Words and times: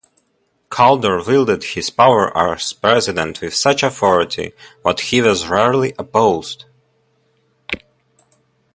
Calder 0.71 1.21
wielded 1.23 1.63
his 1.63 1.91
power 1.91 2.35
as 2.35 2.73
president 2.73 3.39
with 3.39 3.53
such 3.53 3.83
authority 3.83 4.51
that 4.83 4.99
he 4.99 5.21
was 5.21 5.45
rarely 5.47 5.93
opposed. 5.99 6.65